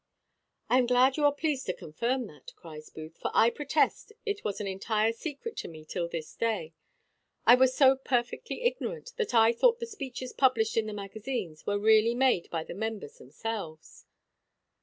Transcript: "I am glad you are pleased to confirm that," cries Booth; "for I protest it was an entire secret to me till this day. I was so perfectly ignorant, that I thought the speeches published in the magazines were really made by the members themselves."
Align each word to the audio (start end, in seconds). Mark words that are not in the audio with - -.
"I 0.67 0.79
am 0.79 0.87
glad 0.87 1.15
you 1.15 1.25
are 1.25 1.31
pleased 1.31 1.67
to 1.67 1.75
confirm 1.75 2.25
that," 2.25 2.53
cries 2.55 2.89
Booth; 2.89 3.19
"for 3.19 3.29
I 3.35 3.51
protest 3.51 4.11
it 4.25 4.43
was 4.43 4.59
an 4.59 4.65
entire 4.65 5.13
secret 5.13 5.55
to 5.57 5.67
me 5.67 5.85
till 5.85 6.07
this 6.09 6.33
day. 6.33 6.73
I 7.45 7.53
was 7.53 7.75
so 7.77 7.97
perfectly 7.97 8.63
ignorant, 8.63 9.11
that 9.17 9.35
I 9.35 9.53
thought 9.53 9.79
the 9.79 9.85
speeches 9.85 10.33
published 10.33 10.75
in 10.75 10.87
the 10.87 10.91
magazines 10.93 11.67
were 11.67 11.77
really 11.77 12.15
made 12.15 12.49
by 12.49 12.63
the 12.63 12.73
members 12.73 13.19
themselves." 13.19 14.07